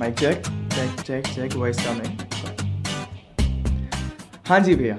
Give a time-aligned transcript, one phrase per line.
[0.00, 0.42] Mic check
[0.72, 2.18] check check check voice coming
[4.48, 4.96] हाँ जी भैया।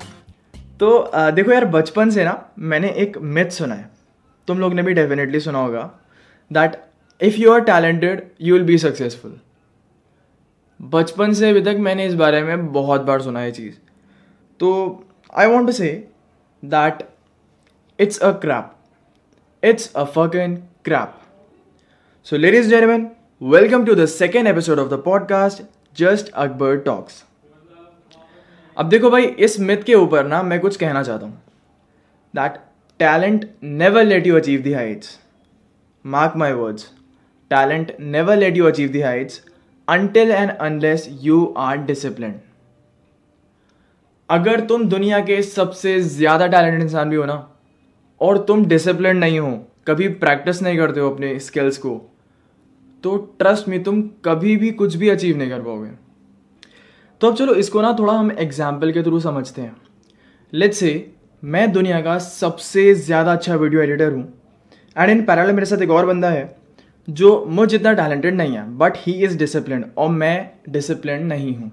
[0.79, 3.89] तो आ, देखो यार बचपन से ना मैंने एक मिथ सुना है।
[4.47, 5.81] तुम लोग ने भी डेफिनेटली सुना होगा
[6.51, 6.81] that
[7.21, 9.39] if you are talented you will be successful
[10.79, 13.75] बचपन से अभी तक मैंने इस बारे में बहुत बार सुना है चीज़।
[14.59, 14.69] तो
[15.37, 15.91] I want to say
[16.63, 17.07] that
[17.99, 18.73] it's a crap
[19.63, 21.19] it's a fucking crap
[22.27, 23.09] so ladies and
[23.43, 25.61] gentlemen, to the second episode of the podcast,
[25.95, 27.13] Just Akbar Talks.
[28.77, 31.41] अब देखो भाई इस मिथ के ऊपर ना मैं कुछ कहना चाहता हूँ।
[32.35, 32.53] That
[32.99, 35.17] talent never let you achieve the heights
[36.05, 36.87] mark my words
[37.51, 39.41] talent never let you achieve the heights
[39.87, 42.39] until and unless you are discipline
[44.29, 47.37] अगर तुम दुनिया के सबसे ज़्यादा टैलेंटेड इंसान भी हो ना
[48.21, 49.51] और तुम डिसिप्लिन नहीं हो
[49.87, 52.01] कभी प्रैक्टिस नहीं करते हो अपने स्किल्स को
[53.03, 55.89] तो ट्रस्ट में तुम कभी भी कुछ भी अचीव नहीं कर पाओगे।
[57.21, 59.75] तो अब चलो, इसको ना थोड़ा हम एग्ज़ाम्पल के थ्रू समझते हैं।
[60.53, 61.11] लेट्स से
[61.43, 64.23] मैं दुनिया का सबसे ज़्यादा अच्छा वीडियो एडिटर हूँ।
[64.95, 66.55] एंड इन पैरल मेरे साथ एक और बंदा है,
[67.07, 71.71] जो मुझ जितना टैलेंटेड नहीं है बट ही इज़ डिसिप्लिन और मैं डिसिप्लिन नहीं हूँ।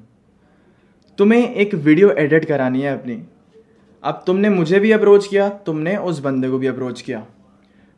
[1.19, 3.23] तुम्हें एक वीडियो एडिट करानी है अपनी।
[4.03, 7.25] अब तुमने मुझे भी अप्रोच किया, तुमने उस बंदे को भी अप्रोच किया।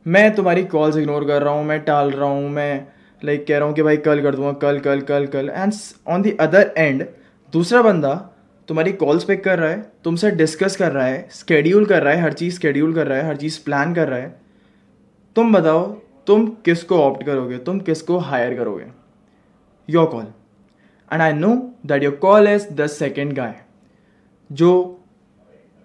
[0.07, 2.87] मैं तुम्हारी कॉल्स इग्नोर कर रहा हूँ, मैं टाल रहा हूँ, मैं
[3.25, 5.73] लाइक कह रहा हूँ कि भाई कल कर दूँगा, कल कल कल कल। And
[6.09, 7.07] on the other end
[7.53, 8.15] दूसरा बंदा
[8.69, 12.21] तुम्हारी कॉल्स पिक कर रहा है, तुमसे डिस्कस कर रहा है स्केड्यूल कर रहा है,
[12.23, 14.35] हर चीज़ स्केड्यूल कर रहा है, हर चीज़ प्लान कर रहा है।
[15.37, 15.83] तुम बताओ,
[16.27, 17.59] तुम किसको ऑप्ट करोगे?
[17.59, 18.87] तुम किसको हायर करोगे?
[19.89, 20.27] Your call
[21.11, 21.55] and I know
[21.87, 23.55] that your call is the second guy
[24.51, 24.99] जो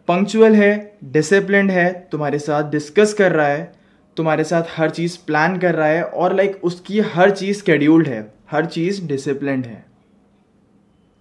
[0.08, 3.72] पंक्चुअल है डिसिप्लिन है, तुम्हारे साथ डिस्कस कर रहा है
[4.18, 8.22] तुम्हारे साथ हर चीज़ प्लान कर रहा है और लाइक उसकी हर चीज़ स्केड्यूल्ड है,
[8.52, 9.86] हर चीज़ डिसिप्लिन है।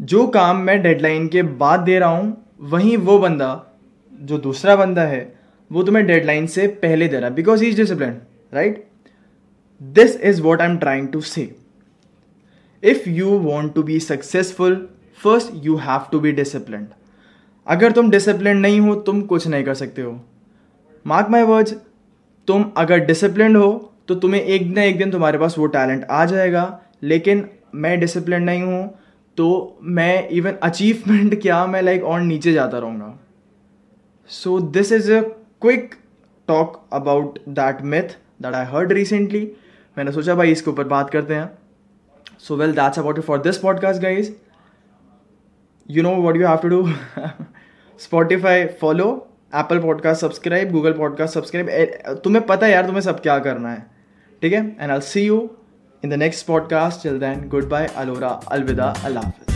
[0.01, 3.49] जो काम मैं डेडलाइन के बाद दे रहा हूँ, वहीं वो बंदा,
[4.13, 5.33] जो दूसरा बंदा है,
[5.71, 8.21] वो तुम्हें डेडलाइन से पहले दे रहा है because he is discipline
[8.55, 8.85] right
[9.81, 11.43] this is what I am trying to say
[12.83, 14.77] if you want to be successful
[15.21, 16.87] first you have to be discipline
[17.67, 20.21] अगर तुम डिसिप्लिन नहीं हो, तुम कुछ नहीं कर सकते हो।
[21.07, 21.75] मार्क माई वर्ड्स
[22.49, 26.25] तुम अगर डिसिप्लिन हो तो तुम्हें एक ना एक दिन तुम्हारे पास वो टैलेंट आ
[26.25, 28.99] जाएगा। लेकिन मैं डिसिप्लिन नहीं हूँ
[29.37, 33.19] तो मैं इवन अचीवमेंट क्या, मैं लाइक और नीचे जाता रहूँगा।
[34.29, 35.21] So this is a
[35.63, 35.95] quick
[36.49, 39.53] talk about that myth that I heard recently
[39.97, 41.51] मैंने सोचा, भाई, इसके ऊपर बात करते हैं।
[42.39, 44.33] So well that's about for this podcast guys
[45.91, 46.89] you know what you have to do
[48.01, 53.39] Spotify follow Apple podcast subscribe Google podcast subscribe तुम्हें पता है यार तुम्हें सब क्या
[53.39, 53.87] करना है।
[54.43, 54.77] ठीक है?
[54.81, 55.39] And I see you
[56.05, 59.56] in the next podcast chill then goodbye Ellora अलविदा, अल्लाह हाफिज।